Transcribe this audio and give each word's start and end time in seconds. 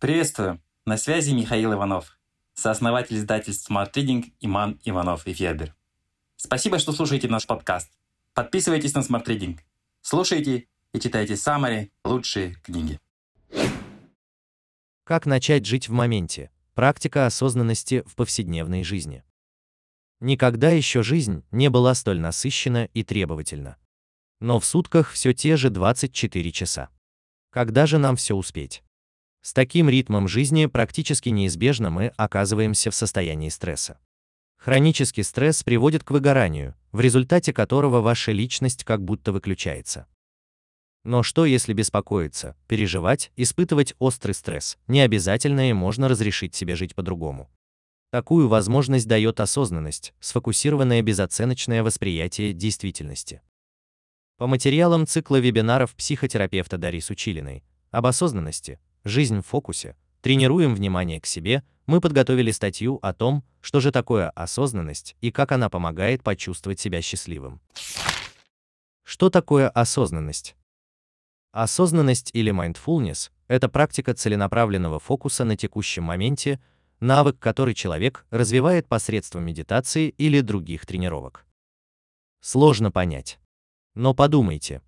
Приветствую! 0.00 0.62
На 0.86 0.96
связи 0.96 1.32
Михаил 1.32 1.74
Иванов, 1.74 2.18
сооснователь 2.54 3.18
издательств 3.18 3.70
Smart 3.70 3.92
Reading 3.92 4.32
Иман 4.40 4.80
Иванов 4.82 5.26
и 5.26 5.34
Федер. 5.34 5.74
Спасибо, 6.36 6.78
что 6.78 6.92
слушаете 6.92 7.28
наш 7.28 7.46
подкаст. 7.46 7.92
Подписывайтесь 8.32 8.94
на 8.94 9.00
Smart 9.00 9.26
Reading. 9.26 9.58
Слушайте 10.00 10.68
и 10.94 11.00
читайте 11.00 11.36
самые 11.36 11.90
лучшие 12.02 12.54
книги. 12.62 12.98
Как 15.04 15.26
начать 15.26 15.66
жить 15.66 15.90
в 15.90 15.92
моменте? 15.92 16.50
Практика 16.72 17.26
осознанности 17.26 18.02
в 18.06 18.14
повседневной 18.14 18.84
жизни. 18.84 19.22
Никогда 20.18 20.70
еще 20.70 21.02
жизнь 21.02 21.44
не 21.50 21.68
была 21.68 21.94
столь 21.94 22.20
насыщена 22.20 22.86
и 22.94 23.04
требовательна. 23.04 23.76
Но 24.40 24.60
в 24.60 24.64
сутках 24.64 25.10
все 25.10 25.34
те 25.34 25.58
же 25.58 25.68
24 25.68 26.52
часа. 26.52 26.88
Когда 27.50 27.84
же 27.84 27.98
нам 27.98 28.16
все 28.16 28.34
успеть? 28.34 28.82
С 29.42 29.54
таким 29.54 29.88
ритмом 29.88 30.28
жизни 30.28 30.66
практически 30.66 31.30
неизбежно 31.30 31.90
мы 31.90 32.08
оказываемся 32.16 32.90
в 32.90 32.94
состоянии 32.94 33.48
стресса. 33.48 33.98
Хронический 34.58 35.22
стресс 35.22 35.62
приводит 35.62 36.04
к 36.04 36.10
выгоранию, 36.10 36.74
в 36.92 37.00
результате 37.00 37.54
которого 37.54 38.02
ваша 38.02 38.32
личность 38.32 38.84
как 38.84 39.02
будто 39.02 39.32
выключается. 39.32 40.06
Но 41.02 41.22
что 41.22 41.46
если 41.46 41.72
беспокоиться, 41.72 42.54
переживать, 42.68 43.32
испытывать 43.36 43.94
острый 43.98 44.32
стресс, 44.32 44.76
не 44.86 45.00
обязательно 45.00 45.70
и 45.70 45.72
можно 45.72 46.08
разрешить 46.08 46.54
себе 46.54 46.76
жить 46.76 46.94
по-другому. 46.94 47.48
Такую 48.10 48.48
возможность 48.48 49.08
дает 49.08 49.40
осознанность, 49.40 50.12
сфокусированное 50.20 51.00
безоценочное 51.00 51.82
восприятие 51.82 52.52
действительности. 52.52 53.40
По 54.36 54.46
материалам 54.46 55.06
цикла 55.06 55.36
вебинаров 55.36 55.94
психотерапевта 55.94 56.76
Дарьи 56.76 57.00
Сучилиной 57.00 57.64
об 57.90 58.06
осознанности, 58.06 58.78
Жизнь 59.04 59.40
в 59.40 59.46
фокусе. 59.46 59.96
Тренируем 60.20 60.74
внимание 60.74 61.20
к 61.20 61.26
себе. 61.26 61.62
Мы 61.86 62.00
подготовили 62.02 62.50
статью 62.50 62.98
о 63.00 63.14
том, 63.14 63.42
что 63.62 63.80
же 63.80 63.90
такое 63.92 64.28
осознанность 64.30 65.16
и 65.22 65.30
как 65.30 65.52
она 65.52 65.70
помогает 65.70 66.22
почувствовать 66.22 66.78
себя 66.78 67.00
счастливым. 67.00 67.60
Что 69.02 69.30
такое 69.30 69.68
осознанность? 69.70 70.54
Осознанность 71.52 72.30
или 72.34 72.52
mindfulness– 72.52 73.30
это 73.48 73.68
практика 73.68 74.14
целенаправленного 74.14 75.00
фокуса 75.00 75.44
на 75.44 75.56
текущем 75.56 76.04
моменте, 76.04 76.60
навык, 77.00 77.38
который 77.38 77.74
человек 77.74 78.26
развивает 78.30 78.86
посредством 78.86 79.44
медитации 79.44 80.10
или 80.10 80.42
других 80.42 80.86
тренировок. 80.86 81.46
Сложно 82.40 82.92
понять. 82.92 83.40
Но 83.94 84.14
подумайте. 84.14 84.82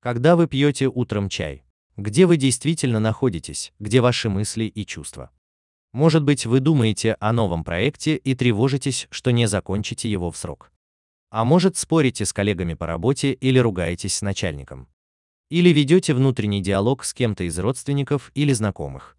Когда 0.00 0.36
вы 0.36 0.46
пьете 0.46 0.86
утром 0.86 1.28
чай, 1.28 1.63
где 1.96 2.26
вы 2.26 2.36
действительно 2.36 3.00
находитесь, 3.00 3.72
где 3.78 4.00
ваши 4.00 4.28
мысли 4.28 4.64
и 4.64 4.84
чувства. 4.84 5.30
Может 5.92 6.24
быть, 6.24 6.44
вы 6.44 6.60
думаете 6.60 7.16
о 7.20 7.32
новом 7.32 7.62
проекте 7.62 8.16
и 8.16 8.34
тревожитесь, 8.34 9.06
что 9.10 9.30
не 9.30 9.46
закончите 9.46 10.10
его 10.10 10.30
в 10.30 10.36
срок. 10.36 10.72
А 11.30 11.44
может, 11.44 11.76
спорите 11.76 12.24
с 12.24 12.32
коллегами 12.32 12.74
по 12.74 12.86
работе 12.86 13.32
или 13.32 13.58
ругаетесь 13.58 14.16
с 14.16 14.22
начальником. 14.22 14.88
Или 15.50 15.70
ведете 15.70 16.14
внутренний 16.14 16.62
диалог 16.62 17.04
с 17.04 17.14
кем-то 17.14 17.44
из 17.44 17.58
родственников 17.58 18.32
или 18.34 18.52
знакомых. 18.52 19.16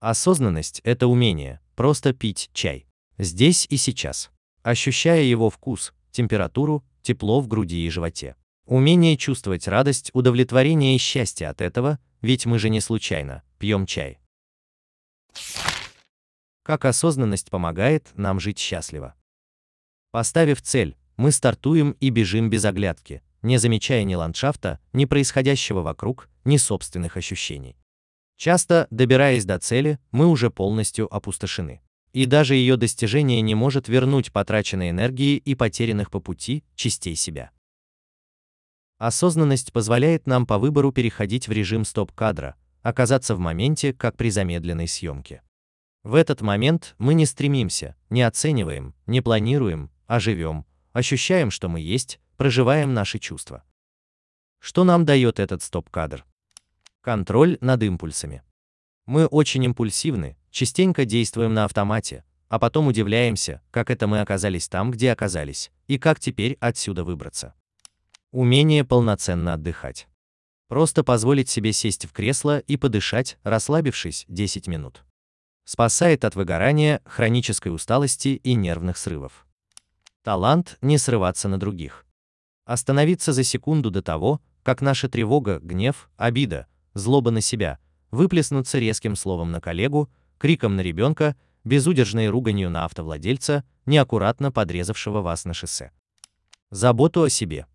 Осознанность– 0.00 0.80
это 0.84 1.06
умение 1.06 1.60
просто 1.76 2.12
пить 2.12 2.50
чай. 2.52 2.86
Здесь 3.18 3.66
и 3.68 3.76
сейчас. 3.76 4.30
Ощущая 4.62 5.22
его 5.22 5.50
вкус, 5.50 5.92
температуру, 6.10 6.84
тепло 7.02 7.40
в 7.40 7.48
груди 7.48 7.86
и 7.86 7.90
животе. 7.90 8.36
Умение 8.66 9.16
чувствовать 9.18 9.68
радость, 9.68 10.10
удовлетворение 10.14 10.96
и 10.96 10.98
счастье 10.98 11.48
от 11.48 11.60
этого, 11.60 11.98
ведь 12.22 12.46
мы 12.46 12.58
же 12.58 12.70
не 12.70 12.80
случайно 12.80 13.42
пьем 13.58 13.84
чай. 13.84 14.18
Как 16.62 16.86
осознанность 16.86 17.50
помогает 17.50 18.08
нам 18.14 18.40
жить 18.40 18.58
счастливо. 18.58 19.14
Поставив 20.12 20.62
цель, 20.62 20.96
мы 21.18 21.30
стартуем 21.30 21.96
и 22.00 22.08
бежим 22.08 22.48
без 22.48 22.64
оглядки, 22.64 23.22
не 23.42 23.58
замечая 23.58 24.04
ни 24.04 24.14
ландшафта, 24.14 24.80
ни 24.94 25.04
происходящего 25.04 25.82
вокруг, 25.82 26.30
ни 26.44 26.56
собственных 26.56 27.18
ощущений. 27.18 27.76
Часто, 28.36 28.88
добираясь 28.90 29.44
до 29.44 29.58
цели, 29.58 29.98
мы 30.10 30.26
уже 30.26 30.50
полностью 30.50 31.14
опустошены. 31.14 31.82
И 32.12 32.26
даже 32.26 32.54
ее 32.54 32.76
достижение 32.76 33.40
не 33.42 33.54
может 33.54 33.88
вернуть 33.88 34.32
потраченной 34.32 34.90
энергии 34.90 35.36
и 35.36 35.54
потерянных 35.54 36.10
по 36.10 36.20
пути 36.20 36.64
частей 36.74 37.14
себя. 37.14 37.50
Осознанность 39.04 39.70
позволяет 39.70 40.26
нам 40.26 40.46
по 40.46 40.56
выбору 40.56 40.90
переходить 40.90 41.46
в 41.46 41.52
режим 41.52 41.84
стоп-кадра, 41.84 42.54
оказаться 42.80 43.34
в 43.34 43.38
моменте, 43.38 43.92
как 43.92 44.16
при 44.16 44.30
замедленной 44.30 44.88
съемке. 44.88 45.42
В 46.04 46.14
этот 46.14 46.40
момент 46.40 46.94
мы 46.96 47.12
не 47.12 47.26
стремимся, 47.26 47.96
не 48.08 48.22
оцениваем, 48.22 48.94
не 49.04 49.20
планируем, 49.20 49.90
а 50.06 50.20
живем, 50.20 50.64
ощущаем, 50.94 51.50
что 51.50 51.68
мы 51.68 51.80
есть, 51.80 52.18
проживаем 52.38 52.94
наши 52.94 53.18
чувства. 53.18 53.62
Что 54.58 54.84
нам 54.84 55.04
дает 55.04 55.38
этот 55.38 55.62
стоп-кадр? 55.62 56.24
Контроль 57.02 57.58
над 57.60 57.82
импульсами. 57.82 58.42
Мы 59.04 59.26
очень 59.26 59.64
импульсивны, 59.64 60.38
частенько 60.50 61.04
действуем 61.04 61.52
на 61.52 61.66
автомате, 61.66 62.24
а 62.48 62.58
потом 62.58 62.86
удивляемся, 62.86 63.60
как 63.70 63.90
это 63.90 64.06
мы 64.06 64.22
оказались 64.22 64.66
там, 64.66 64.90
где 64.90 65.12
оказались, 65.12 65.72
и 65.88 65.98
как 65.98 66.20
теперь 66.20 66.56
отсюда 66.58 67.04
выбраться. 67.04 67.52
Умение 68.34 68.82
полноценно 68.82 69.52
отдыхать. 69.52 70.08
Просто 70.66 71.04
позволить 71.04 71.48
себе 71.48 71.72
сесть 71.72 72.04
в 72.04 72.12
кресло 72.12 72.58
и 72.58 72.76
подышать, 72.76 73.38
расслабившись 73.44 74.24
10 74.26 74.66
минут. 74.66 75.04
Спасает 75.64 76.24
от 76.24 76.34
выгорания, 76.34 77.00
хронической 77.04 77.72
усталости 77.72 78.30
и 78.30 78.54
нервных 78.54 78.98
срывов. 78.98 79.46
Талант 80.24 80.78
не 80.80 80.98
срываться 80.98 81.46
на 81.46 81.60
других. 81.60 82.06
Остановиться 82.64 83.32
за 83.32 83.44
секунду 83.44 83.92
до 83.92 84.02
того, 84.02 84.40
как 84.64 84.80
наша 84.80 85.08
тревога, 85.08 85.60
гнев, 85.60 86.10
обида, 86.16 86.66
злоба 86.92 87.30
на 87.30 87.40
себя 87.40 87.78
выплеснутся 88.10 88.80
резким 88.80 89.14
словом 89.14 89.52
на 89.52 89.60
коллегу, 89.60 90.10
криком 90.38 90.74
на 90.74 90.80
ребенка, 90.80 91.36
безудержной 91.62 92.30
руганью 92.30 92.68
на 92.68 92.84
автовладельца, 92.84 93.62
неаккуратно 93.86 94.50
подрезавшего 94.50 95.20
вас 95.20 95.44
на 95.44 95.54
шоссе. 95.54 95.92
Заботу 96.72 97.22
о 97.22 97.30
себе. 97.30 97.68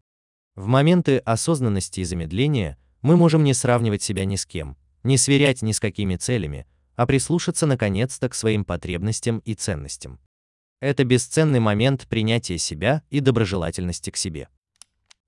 В 0.59 0.67
моменты 0.67 1.19
осознанности 1.19 2.01
и 2.01 2.03
замедления 2.03 2.77
мы 3.01 3.15
можем 3.15 3.45
не 3.45 3.53
сравнивать 3.53 4.03
себя 4.03 4.25
ни 4.25 4.35
с 4.35 4.45
кем, 4.45 4.75
не 5.03 5.17
сверять 5.17 5.61
ни 5.61 5.71
с 5.71 5.79
какими 5.79 6.17
целями, 6.17 6.67
а 6.97 7.07
прислушаться 7.07 7.65
наконец-то 7.65 8.27
к 8.27 8.35
своим 8.35 8.65
потребностям 8.65 9.39
и 9.45 9.53
ценностям. 9.53 10.19
Это 10.81 11.05
бесценный 11.05 11.61
момент 11.61 12.07
принятия 12.09 12.57
себя 12.57 13.03
и 13.09 13.21
доброжелательности 13.21 14.09
к 14.09 14.17
себе. 14.17 14.49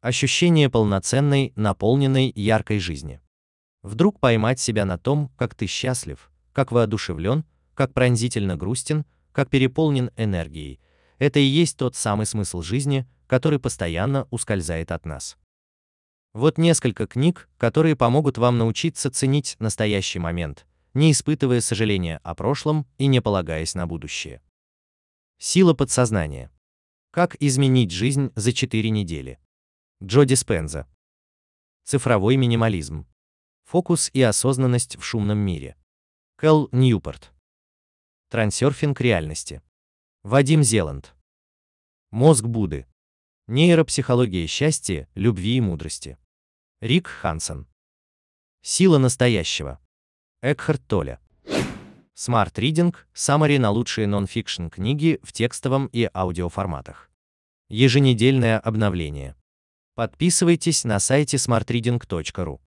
Ощущение 0.01 0.69
полноценной, 0.69 1.53
наполненной, 1.55 2.33
яркой 2.35 2.79
жизни. 2.79 3.21
Вдруг 3.83 4.19
поймать 4.19 4.59
себя 4.59 4.83
на 4.83 4.97
том, 4.97 5.31
как 5.37 5.55
ты 5.55 5.65
счастлив, 5.65 6.29
как 6.51 6.73
воодушевлен, 6.73 7.45
как 7.73 7.93
пронзительно 7.93 8.57
грустен, 8.57 9.05
как 9.31 9.49
переполнен 9.49 10.11
энергией. 10.17 10.81
Это 11.19 11.39
и 11.39 11.45
есть 11.45 11.77
тот 11.77 11.95
самый 11.95 12.25
смысл 12.25 12.61
жизни, 12.61 13.07
который 13.31 13.59
постоянно 13.59 14.27
ускользает 14.29 14.91
от 14.91 15.05
нас. 15.05 15.37
Вот 16.33 16.57
несколько 16.57 17.07
книг, 17.07 17.47
которые 17.57 17.95
помогут 17.95 18.37
вам 18.37 18.57
научиться 18.57 19.09
ценить 19.09 19.55
настоящий 19.59 20.19
момент, 20.19 20.67
не 20.93 21.13
испытывая 21.13 21.61
сожаления 21.61 22.19
о 22.23 22.35
прошлом 22.35 22.85
и 22.97 23.05
не 23.05 23.21
полагаясь 23.21 23.73
на 23.73 23.87
будущее. 23.87 24.41
Сила 25.37 25.73
подсознания. 25.73 26.51
Как 27.11 27.37
изменить 27.41 27.91
жизнь 27.91 28.33
за 28.35 28.51
4 28.51 28.89
недели. 28.89 29.39
Джо 30.03 30.25
Диспенза. 30.25 30.85
Цифровой 31.85 32.35
минимализм. 32.35 33.07
Фокус 33.63 34.09
и 34.11 34.21
осознанность 34.21 34.97
в 34.97 35.05
шумном 35.05 35.37
мире. 35.37 35.77
Кэл 36.35 36.67
Ньюпорт. 36.73 37.31
Трансерфинг 38.27 38.99
реальности. 38.99 39.61
Вадим 40.21 40.63
Зеланд. 40.63 41.15
Мозг 42.09 42.43
Будды. 42.43 42.87
Нейропсихология 43.53 44.47
счастья, 44.47 45.09
любви 45.13 45.57
и 45.57 45.59
мудрости. 45.59 46.17
Рик 46.79 47.07
Хансен. 47.07 47.67
Сила 48.61 48.97
настоящего. 48.97 49.77
Экхарт 50.41 50.81
Толя. 50.87 51.19
Smart 52.15 52.53
Reading– 52.53 52.95
саммари 53.13 53.57
на 53.57 53.69
лучшие 53.71 54.07
нон-фикшн 54.07 54.67
книги 54.67 55.19
в 55.21 55.33
текстовом 55.33 55.87
и 55.87 56.09
аудиоформатах. 56.13 57.11
Еженедельное 57.67 58.57
обновление. 58.57 59.35
Подписывайтесь 59.95 60.85
на 60.85 61.01
сайте 61.01 61.35
smartreading.ru. 61.35 62.61